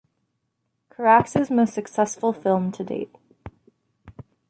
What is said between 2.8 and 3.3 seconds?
date.